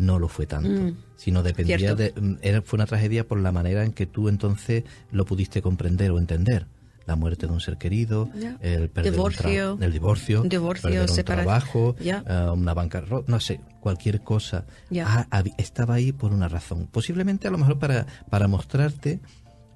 [0.00, 0.96] no lo fue tanto, mm.
[1.16, 2.12] sino dependía de...
[2.18, 6.10] Mm, era, fue una tragedia por la manera en que tú entonces lo pudiste comprender
[6.10, 6.66] o entender.
[7.06, 8.28] La muerte de un ser querido,
[8.60, 12.14] el perder divorcio, el divorcio, divorcio un trabajo, eh,
[12.54, 14.64] una bancarrota, no sé, cualquier cosa.
[15.04, 16.86] Ah, estaba ahí por una razón.
[16.86, 19.18] Posiblemente a lo mejor para, para mostrarte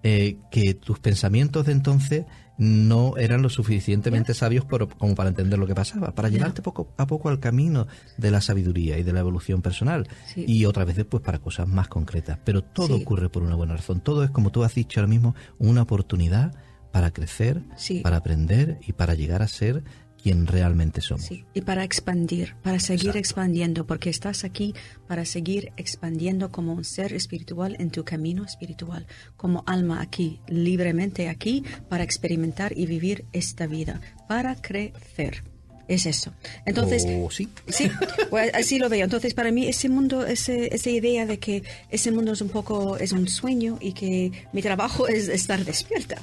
[0.07, 2.27] eh, que tus pensamientos de entonces
[2.59, 7.07] no eran lo suficientemente sabios como para entender lo que pasaba, para llevarte poco a
[7.07, 7.87] poco al camino
[8.19, 10.07] de la sabiduría y de la evolución personal.
[10.37, 12.39] Y otra vez después para cosas más concretas.
[12.45, 14.01] Pero todo ocurre por una buena razón.
[14.01, 16.55] Todo es, como tú has dicho ahora mismo, una oportunidad
[16.93, 17.63] para crecer,
[18.03, 19.85] para aprender y para llegar a ser
[20.25, 21.29] quien realmente somos.
[21.31, 24.75] y para expandir, para seguir expandiendo, porque estás aquí
[25.07, 29.07] para seguir expandiendo como un ser espiritual en tu camino espiritual,
[29.37, 35.45] como alma aquí, libremente aquí, para experimentar y vivir esta vida, para crecer.
[35.89, 36.33] Es eso.
[36.65, 37.91] Entonces, oh, sí, sí
[38.31, 39.05] pues así lo veo.
[39.05, 42.97] Entonces, para mí ese mundo, ese, esa idea de que ese mundo es un poco,
[42.97, 46.17] es un sueño y que mi trabajo es estar despierta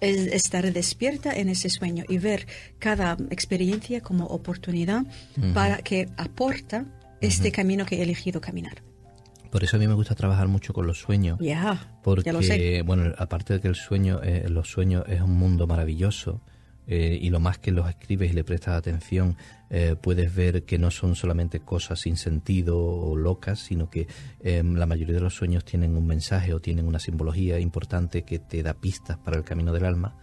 [0.00, 2.46] es estar despierta en ese sueño y ver
[2.78, 5.04] cada experiencia como oportunidad
[5.54, 6.84] para que aporta
[7.20, 8.82] este camino que he elegido caminar.
[9.50, 11.38] Por eso a mí me gusta trabajar mucho con los sueños.
[11.40, 16.42] Ya, porque, bueno, aparte de que el sueño, eh, los sueños es un mundo maravilloso,
[16.90, 19.36] eh, y lo más que los escribes y le prestas atención,
[19.68, 24.08] eh, puedes ver que no son solamente cosas sin sentido o locas, sino que
[24.40, 28.38] em, la mayoría de los sueños tienen un mensaje o tienen una simbología importante que
[28.38, 30.16] te da pistas para el camino del alma.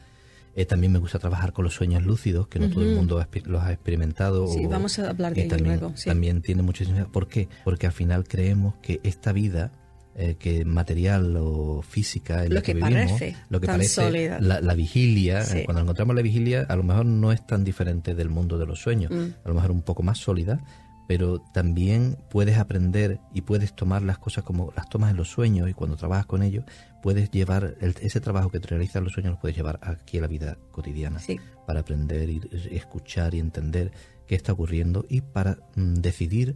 [0.55, 3.61] Eh, también me gusta trabajar con los sueños lúcidos, que no todo el mundo los
[3.61, 4.47] ha experimentado.
[4.47, 5.93] Sí, vamos a hablar de ello luego.
[6.03, 7.11] También tiene muchísimo.
[7.11, 7.47] ¿Por qué?
[7.63, 9.71] Porque al final creemos que esta vida
[10.17, 15.43] eh, que material o física en lo que, vivimos, parece lo que parece la, vigilia
[15.43, 18.65] eh, cuando encontramos la vigilia a lo mejor no es tan diferente del mundo de
[18.65, 19.33] los sueños mm.
[19.43, 20.63] a lo mejor un poco más sólida
[21.07, 25.69] pero también puedes aprender y puedes tomar las cosas como las tomas en los sueños
[25.69, 26.63] y cuando trabajas con ellos
[27.03, 30.21] puedes llevar ese trabajo que te realizas en los sueños lo puedes llevar aquí a
[30.21, 31.19] la vida cotidiana
[31.67, 33.91] para aprender y escuchar y entender
[34.27, 36.55] qué está ocurriendo y para mm, decidir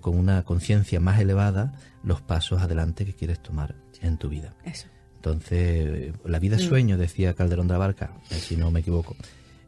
[0.00, 4.54] con una conciencia más elevada los pasos adelante que quieres tomar en tu vida.
[4.64, 4.86] Eso.
[5.16, 6.68] Entonces, la vida es mm.
[6.68, 9.16] sueño, decía Calderón de la Barca, eh, si no me equivoco.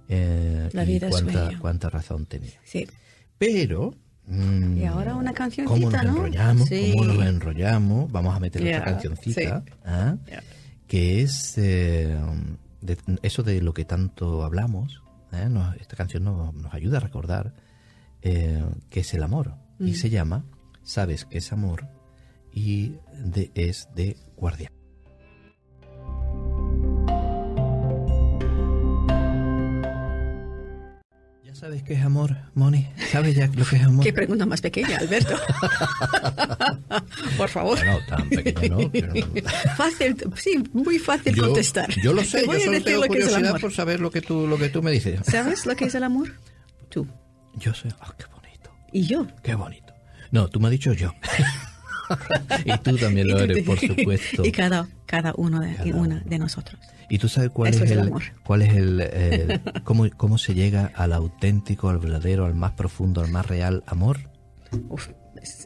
[0.08, 1.60] Eh, la vida cuánta, es sueño.
[1.60, 2.60] Cuánta razón tenía.
[2.64, 2.86] Sí.
[3.38, 3.94] Pero...
[4.26, 6.68] Mm, y ahora una cancioncita, ¿Cómo nos enrollamos?
[6.68, 8.12] ¿Cómo nos enrollamos?
[8.12, 10.16] Vamos a meter otra cancioncita, ¿ah?
[10.88, 11.56] que es
[13.22, 15.00] eso de lo que tanto hablamos.
[15.80, 17.54] esta canción nos, nos, ayuda a recordar
[18.20, 20.44] que es el amor y se llama
[20.82, 21.88] Sabes que es amor
[22.52, 24.72] y de, es de guardián.
[31.44, 32.88] ¿Ya sabes qué es amor, Moni?
[33.10, 34.04] ¿Sabes ya lo que es amor?
[34.04, 35.36] Qué pregunta más pequeña, Alberto.
[37.36, 37.78] Por favor.
[37.84, 38.90] No, tan pequeña no.
[39.76, 41.88] Fácil, sí, muy fácil contestar.
[42.00, 44.82] Yo lo sé, yo solo tengo curiosidad por saber lo que, tú, lo que tú
[44.82, 45.20] me dices.
[45.24, 46.32] ¿Sabes lo que es el amor?
[46.88, 47.06] Tú.
[47.58, 47.88] Yo sé.
[48.00, 48.24] Oh, qué
[48.96, 49.26] ¿Y yo?
[49.42, 49.92] Qué bonito.
[50.30, 51.12] No, tú me has dicho yo.
[52.64, 54.42] y tú también lo eres, por supuesto.
[54.42, 56.80] Y cada, cada uno de, una de nosotros.
[57.10, 58.22] ¿Y tú sabes cuál es, el, amor.
[58.42, 63.20] cuál es el eh, cómo, cómo se llega al auténtico, al verdadero, al más profundo,
[63.20, 64.30] al más real amor?
[64.88, 65.08] Uf,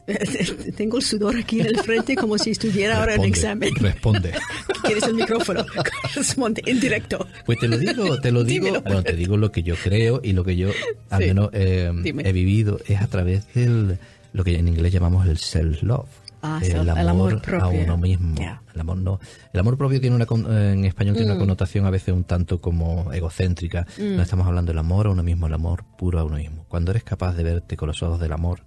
[0.77, 3.73] Tengo el sudor aquí en el frente como si estuviera ahora en examen.
[3.75, 4.33] Responde.
[4.83, 5.65] ¿Quieres el micrófono?
[6.15, 7.27] Responde en directo.
[7.45, 8.81] Pues te lo digo, te lo digo.
[8.81, 10.69] Bueno, te digo lo que yo creo y lo que yo
[11.09, 13.97] al menos eh, he vivido es a través del
[14.33, 16.07] lo que en inglés llamamos el self-love.
[16.43, 17.63] Ah, el, amor propio.
[17.63, 18.35] a uno mismo.
[18.73, 19.19] El amor no.
[19.53, 20.25] El amor propio tiene una
[20.71, 21.39] en español tiene una mm.
[21.39, 23.85] connotación a veces un tanto como egocéntrica.
[23.99, 24.15] Mm.
[24.15, 26.65] No estamos hablando del amor a uno mismo, el amor puro a uno mismo.
[26.67, 28.61] Cuando eres capaz de verte con los ojos del amor,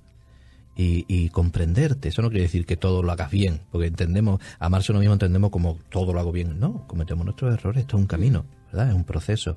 [0.77, 2.09] y, comprenderte.
[2.09, 5.51] Eso no quiere decir que todo lo hagas bien, porque entendemos, amarse uno mismo entendemos
[5.51, 6.59] como todo lo hago bien.
[6.59, 8.89] No, cometemos nuestros errores, esto es un camino, ¿verdad?
[8.89, 9.57] Es un proceso.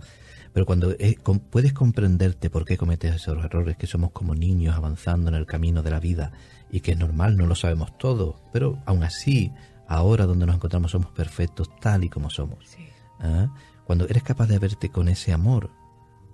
[0.53, 1.17] Pero cuando eh,
[1.49, 5.83] puedes comprenderte por qué cometes esos errores, que somos como niños avanzando en el camino
[5.83, 6.31] de la vida
[6.71, 9.51] y que es normal, no lo sabemos todo, pero aún así,
[9.87, 12.77] ahora donde nos encontramos somos perfectos tal y como somos.
[13.19, 13.49] ¿Ah?
[13.85, 15.69] Cuando eres capaz de verte con ese amor,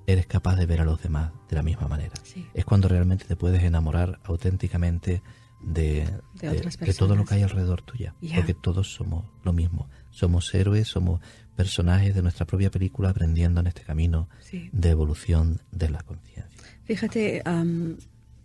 [0.07, 2.13] eres capaz de ver a los demás de la misma manera.
[2.53, 5.21] Es cuando realmente te puedes enamorar auténticamente
[5.61, 6.07] de,
[6.97, 8.15] todo lo que hay alrededor tuya.
[8.35, 9.89] Porque todos somos lo mismo.
[10.11, 11.21] Somos héroes, somos
[11.55, 14.29] personajes de nuestra propia película aprendiendo en este camino
[14.71, 16.47] de evolución de la conciencia.
[16.85, 17.43] Fíjate,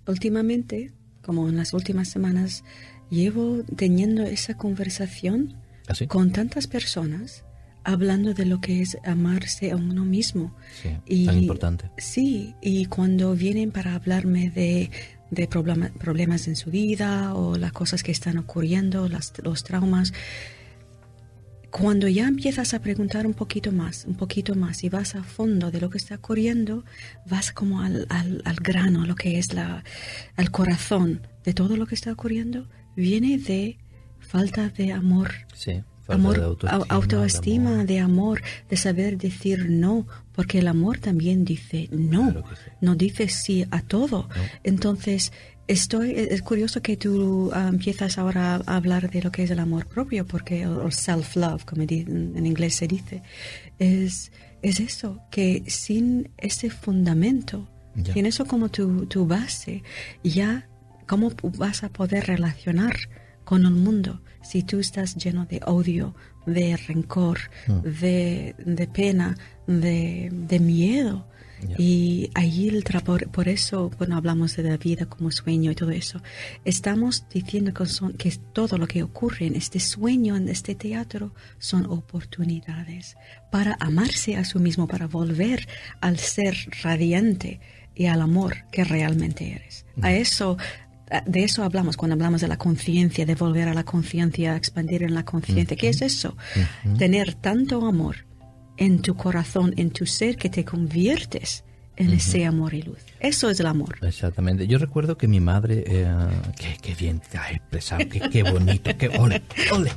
[0.07, 0.92] últimamente,
[1.23, 2.64] como en las últimas semanas,
[3.11, 5.57] llevo teniendo esa conversación
[5.88, 7.44] ¿Ah, con tantas personas
[7.88, 10.55] hablando de lo que es amarse a uno mismo.
[10.83, 11.90] Sí, y, tan importante.
[11.96, 14.90] Sí, y cuando vienen para hablarme de,
[15.31, 20.12] de problemas en su vida o las cosas que están ocurriendo, las, los traumas,
[21.70, 25.70] cuando ya empiezas a preguntar un poquito más, un poquito más y vas a fondo
[25.70, 26.85] de lo que está ocurriendo,
[27.27, 29.83] vas como al, al, al grano, lo que es la,
[30.37, 33.79] al corazón de todo lo que está ocurriendo, viene de
[34.18, 35.31] falta de amor.
[35.55, 38.42] Sí amor, autoestima, de amor.
[38.68, 42.44] de saber decir no, porque el amor también dice no,
[42.81, 44.29] no dice sí a todo.
[44.64, 45.33] Entonces,
[45.68, 49.59] estoy, es curioso que tú ah, empiezas ahora a hablar de lo que es el
[49.61, 53.23] amor propio, porque el self-love, como en inglés se dice,
[53.79, 57.68] es, es eso, que sin ese fundamento,
[58.14, 59.83] sin eso como tu, tu base,
[60.25, 60.68] ya,
[61.07, 62.97] ¿cómo vas a poder relacionar
[63.49, 64.21] con el mundo?
[64.49, 66.15] si tú estás lleno de odio,
[66.47, 67.81] de rencor, mm.
[67.83, 71.27] de, pena, de, miedo.
[71.77, 75.91] Y allí el por, por eso, bueno, hablamos de la vida como sueño y todo
[75.91, 76.23] eso.
[76.65, 81.35] Estamos diciendo que, son, que todo lo que ocurre en este sueño, en este teatro,
[81.59, 83.17] son oportunidades
[83.51, 85.69] para amarse a sí mismo, para volver
[86.01, 87.61] al ser radiante
[87.95, 89.85] y al amor que realmente eres.
[90.01, 90.57] A eso
[91.27, 95.14] de eso hablamos cuando hablamos de la conciencia, de volver a la conciencia, expandir en
[95.14, 95.77] la conciencia.
[95.77, 96.37] ¿Qué es eso?
[96.99, 98.27] Tener tanto amor
[98.77, 101.64] en tu corazón, en tu ser, que te conviertes
[101.99, 102.99] en ese amor y luz.
[103.21, 103.97] Eso es el amor.
[104.03, 104.67] Exactamente.
[104.69, 106.07] Yo recuerdo que mi madre, eh,
[106.81, 109.91] qué, bien te has expresado, qué, bonito, qué ole, ole.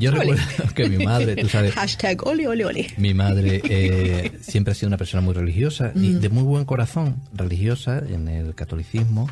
[0.00, 0.42] Yo recuerdo
[0.74, 1.74] que mi madre, tú sabes.
[1.74, 2.86] Hashtag ole, ole, ole.
[2.96, 6.20] Mi madre eh, siempre ha sido una persona muy religiosa y mm.
[6.20, 9.28] de muy buen corazón, religiosa en el catolicismo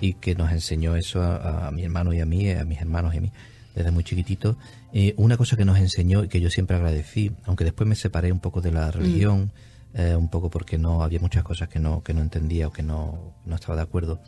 [0.00, 3.18] y que nos enseñó eso a, mi hermano y a mí, a mis hermanos y
[3.18, 3.32] a mí
[3.74, 4.58] desde muy chiquitito.
[4.92, 8.30] Eh, una cosa que nos enseñó y que yo siempre agradecí, aunque después me separé
[8.30, 9.44] un poco de la religión.
[9.44, 9.71] Mm.
[9.94, 12.82] Eh, un poco porque no había muchas cosas que no, que no entendía o que
[12.82, 14.20] no, no estaba de acuerdo.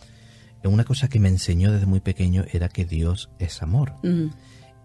[0.62, 3.94] Una cosa que me enseñó desde muy pequeño era que Dios es amor.
[4.03, 4.31] Mm.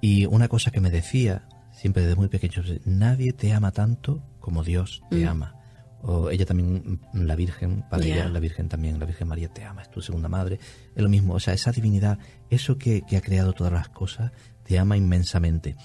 [0.01, 4.63] Y una cosa que me decía, siempre desde muy pequeño, nadie te ama tanto como
[4.63, 5.27] Dios te mm.
[5.27, 5.55] ama.
[6.01, 9.81] O ella también, la Virgen, para ella, la Virgen también, la Virgen María te ama,
[9.81, 10.59] es tu segunda madre.
[10.95, 14.31] Es lo mismo, o sea, esa divinidad, eso que, que ha creado todas las cosas,
[14.63, 15.75] te ama inmensamente.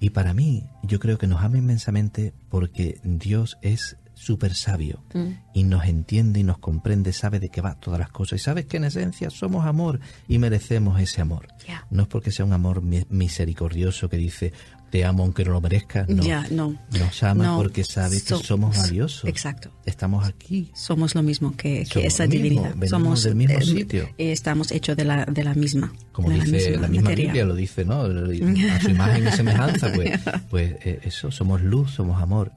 [0.00, 5.28] Y para mí, yo creo que nos ama inmensamente porque Dios es súper sabio mm.
[5.54, 8.66] y nos entiende y nos comprende, sabe de qué va todas las cosas y sabe
[8.66, 11.48] que en esencia somos amor y merecemos ese amor.
[11.90, 14.52] No es porque sea un amor misericordioso que dice
[14.90, 16.22] te amo aunque no lo merezcas, no.
[16.50, 16.76] no.
[16.98, 19.24] Nos ama porque sabe que somos valiosos.
[19.28, 19.70] Exacto.
[19.86, 20.70] Estamos aquí.
[20.74, 22.74] Somos lo mismo que, esa divinidad.
[22.88, 24.10] somos del mismo sitio.
[24.18, 25.92] estamos hechos de la, de la misma.
[26.12, 28.02] Como dice la misma, Biblia, lo dice, ¿no?
[28.02, 32.52] A su imagen y semejanza, pues, pues eh, eso, somos luz, somos amor.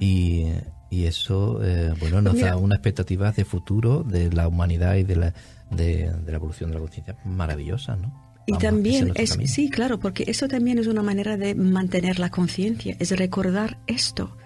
[0.00, 0.46] Y,
[0.94, 5.02] y eso, eh, bueno, nos pues da una expectativa de futuro de la humanidad y
[5.02, 5.34] de la,
[5.70, 8.22] de, la evolución de la conciencia maravillosa, ¿no?
[8.46, 12.94] Y también es, sí, claro, porque eso también es una manera de mantener la conciencia,
[13.00, 14.36] es recordar esto,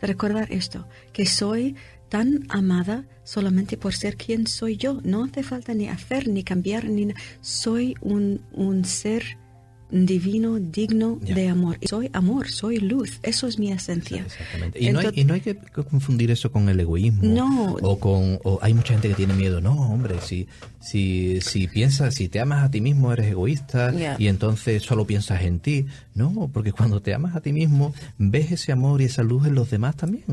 [0.00, 1.74] recordar esto, que soy
[2.08, 5.00] tan amada solamente por ser quien soy yo.
[5.02, 9.36] No hace falta ni hacer, ni cambiar, ni soy un, un ser
[9.90, 11.78] divino, digno de amor.
[11.82, 14.22] Soy amor, soy luz, eso es mi esencia.
[14.22, 14.82] Exactamente.
[14.82, 17.22] Y, no hay, y no hay que confundir eso con el egoísmo.
[17.22, 17.74] No.
[17.82, 18.38] O con.
[18.44, 19.60] O hay mucha gente que tiene miedo.
[19.60, 20.46] No, hombre, si,
[20.80, 25.42] si, si piensas, si te amas a ti mismo, eres egoísta y entonces solo piensas
[25.42, 25.86] en ti.
[26.14, 29.54] No, porque cuando te amas a ti mismo, ves ese amor y esa luz en
[29.54, 30.24] los demás también.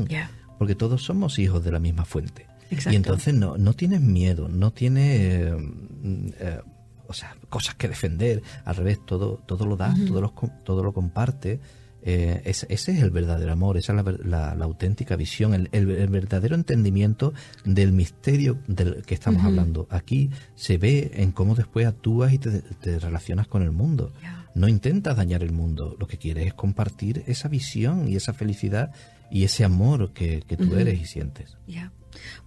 [0.58, 2.46] Porque todos somos hijos de la misma fuente.
[2.70, 2.92] Exacto.
[2.92, 5.20] Y entonces no, no tienes miedo, no tienes.
[5.20, 5.56] eh,
[6.40, 6.60] eh,
[7.08, 8.42] o sea, cosas que defender.
[8.64, 11.60] Al revés, todo, todo lo das, todo, lo, todo lo comparte.
[12.08, 15.54] Eh, ese, ese es el verdadero amor, esa es la, ver- la- la auténtica visión,
[15.54, 19.88] el, el- el verdadero entendimiento del misterio del que estamos hablando.
[19.90, 24.12] Aquí se ve en cómo después actúas y te, te relacionas con el mundo.
[24.54, 28.92] No intentas dañar el mundo, lo que quieres es compartir esa visión y esa felicidad
[29.28, 31.56] y ese amor que, que tú eres y sientes.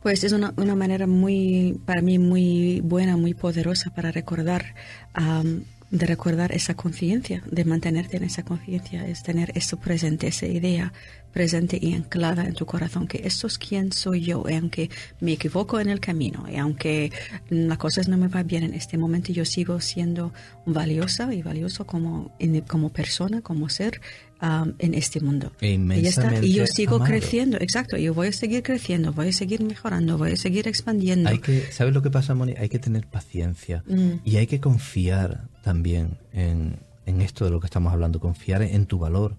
[0.01, 4.75] Pues es una, una manera muy, para mí, muy buena, muy poderosa para recordar,
[5.13, 10.45] am, de recordar esa conciencia, de mantenerte en esa conciencia, es tener eso presente, esa
[10.45, 10.93] idea
[11.31, 15.33] presente y anclada en tu corazón, que esto es quien soy yo, y aunque me
[15.33, 17.11] equivoco en el camino, y aunque
[17.49, 20.33] las cosas no me van bien en este momento, yo sigo siendo
[20.65, 22.35] valiosa y valioso como,
[22.67, 24.01] como persona, como ser
[24.39, 25.51] am, en este mundo.
[25.61, 26.43] Y ya está.
[26.43, 27.09] Y yo sigo amado.
[27.11, 27.97] creciendo, exacto.
[27.97, 31.29] Yo voy a seguir creciendo, voy a seguir mejorando, voy a seguir expandiendo.
[31.29, 32.53] Hay que, ¿sabes lo que pasa, Moni?
[32.57, 34.19] Hay que tener paciencia Mm.
[34.23, 38.85] y hay que confiar también en, en esto de lo que estamos hablando, confiar en
[38.85, 39.35] tu valor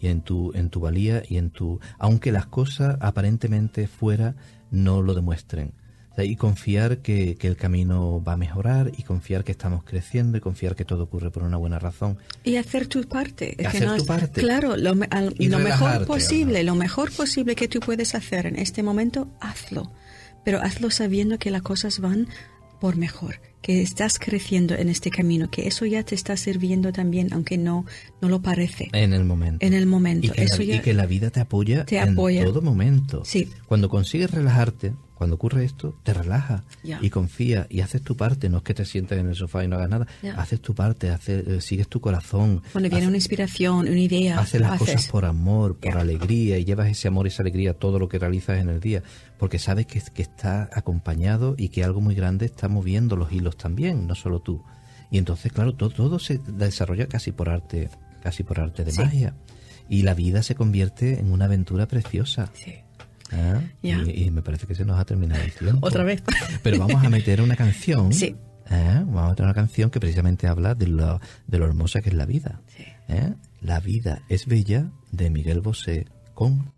[0.00, 4.34] y en tu, en tu valía y en tu, aunque las cosas aparentemente fuera
[4.70, 5.72] no lo demuestren.
[6.24, 10.40] Y confiar que, que el camino va a mejorar y confiar que estamos creciendo y
[10.40, 12.18] confiar que todo ocurre por una buena razón.
[12.44, 13.54] Y hacer tu parte.
[13.60, 14.40] Es Hacer tu es- parte.
[14.40, 18.56] Claro, lo, al- Y lo mejor posible, lo mejor posible que tú puedes hacer en
[18.56, 19.90] este momento, hazlo.
[20.44, 22.28] Pero hazlo sabiendo que las cosas van
[22.80, 27.32] por mejor, que estás creciendo en este camino, que eso ya te está sirviendo también,
[27.32, 27.84] aunque no,
[28.22, 28.88] no lo parece.
[28.92, 29.66] En el momento.
[29.66, 30.28] En el momento.
[30.28, 32.44] Y que, Eso la, y ya- que la vida te apoya Te en apoya.
[32.44, 33.22] todo momento.
[33.24, 33.50] Sí.
[33.66, 37.00] Cuando consigues relajarte, cuando ocurre esto, te relaja Ya.
[37.02, 38.48] y confía y haces tu parte.
[38.48, 40.06] No es que te sientes en el sofá y no hagas nada.
[40.36, 42.62] Haces tu parte, haces, eh, sigues tu corazón.
[42.72, 44.94] Cuando viene haces- una inspiración, una idea, Haces las haces.
[44.94, 48.08] cosas por amor, por alegría y llevas ese amor y esa alegría a todo lo
[48.08, 49.02] que realizas en el día,
[49.38, 53.56] porque sabes que, que está acompañado y que algo muy grande está moviendo los hilos
[53.56, 54.62] también, no solo tú.
[55.10, 57.90] Y entonces, claro, todo, todo se desarrolla casi por arte,
[58.22, 59.00] casi por arte de Sí.
[59.00, 59.34] magia.
[59.88, 62.50] Y la vida se convierte en una aventura preciosa.
[62.52, 62.74] Sí.
[63.32, 63.60] ¿Ah?
[63.82, 65.86] Y, y me parece que se nos ha terminado el tiempo.
[65.86, 66.22] Otra vez.
[66.62, 68.12] Pero vamos a meter una canción.
[68.12, 68.36] Sí.
[68.70, 69.02] ¿eh?
[69.06, 72.14] Vamos a meter una canción que precisamente habla de lo, de lo hermosa que es
[72.14, 72.60] la vida.
[72.66, 72.84] Sí.
[73.08, 73.34] ¿eh?
[73.60, 76.72] La vida es bella de Miguel Bosé con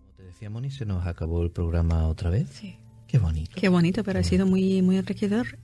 [0.00, 2.48] Como te decía Moni, se nos acabó el programa otra vez.
[2.50, 2.76] Sí.
[3.06, 3.52] Qué bonito.
[3.56, 5.58] Qué bonito, pero ha sido muy, muy enriquecedor.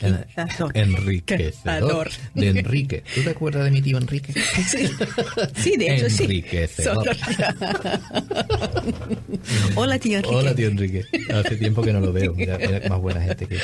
[0.00, 0.76] Enriquecedor.
[0.76, 2.10] Enriquecedor.
[2.34, 3.02] De Enrique.
[3.14, 4.32] ¿Tú te acuerdas de mi tío Enrique?
[4.66, 4.88] Sí,
[5.56, 6.22] sí de hecho sí.
[6.24, 7.08] Enriquecedor.
[9.74, 10.34] Hola, tío Enrique.
[10.36, 11.04] Hola, tío Enrique.
[11.32, 12.34] Hace tiempo que no lo veo.
[12.34, 13.58] Mira, mira más buena gente que.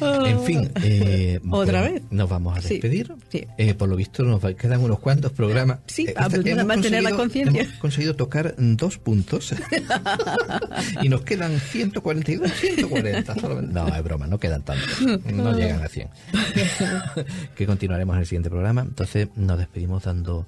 [0.00, 0.70] En fin.
[0.82, 2.02] eh, ¿Otra bueno, vez?
[2.10, 3.12] Nos vamos a despedir.
[3.30, 3.46] sí.
[3.58, 5.78] Eh, por lo visto nos quedan unos cuantos programas.
[5.86, 7.62] Sí, Eh, ah, pues, hemos mantener la conciencia.
[7.62, 9.54] Hemos conseguido tocar dos puntos.
[11.02, 13.34] y nos quedan 142, 140.
[13.34, 13.66] solamente.
[13.76, 15.00] No, es broma, no quedan tantos.
[15.02, 16.08] No llegan a 100.
[17.54, 18.82] que continuaremos en el siguiente programa.
[18.82, 20.46] Entonces nos despedimos dando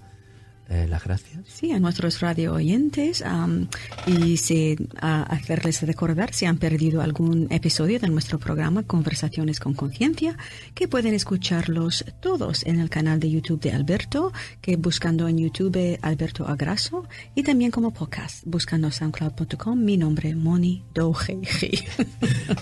[0.68, 1.46] eh, las gracias.
[1.46, 3.68] Sí, a nuestros radio oyentes am,
[4.07, 9.74] y si, a hacerles recordar si han perdido algún episodio de nuestro programa Conversaciones con
[9.74, 10.37] Conciencia,
[10.74, 15.98] que pueden escucharlos todos en el canal de YouTube de Alberto, que buscando en YouTube
[16.02, 21.85] Alberto Agraso y también como podcast, buscando soundcloud.com mi nombre Moni Dojeji.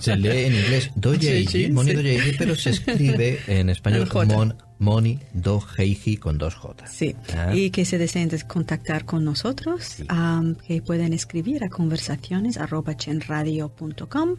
[0.01, 1.97] Se lee en inglés Doyeji, Sí, sí, Moni sí.
[1.97, 4.09] Doyeji, pero se escribe en español.
[4.29, 6.87] Mon, Moni Dojeji con dos J.
[6.87, 7.55] Sí, Ah.
[7.55, 9.97] y que se deseen des- contactar con nosotros,
[10.67, 12.59] que pueden escribir a conversaciones
[12.97, 14.37] chenradio.com,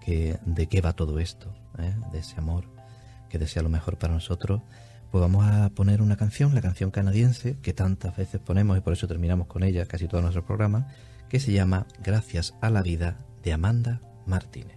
[0.00, 1.94] que de qué va todo esto, ¿eh?
[2.12, 2.64] de ese amor
[3.28, 4.62] que desea lo mejor para nosotros.
[5.10, 8.92] Pues vamos a poner una canción, la canción canadiense, que tantas veces ponemos y por
[8.92, 10.88] eso terminamos con ella casi todo nuestro programa,
[11.28, 14.76] que se llama Gracias a la vida de Amanda Martínez.